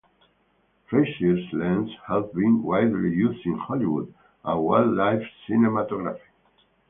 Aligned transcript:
Frazier's 0.89 1.47
lenses 1.53 1.95
have 2.07 2.33
been 2.33 2.63
widely 2.63 3.11
used 3.13 3.45
in 3.45 3.55
Hollywood 3.55 4.11
and 4.43 4.59
wildlife 4.59 5.21
cinematography. 5.47 6.19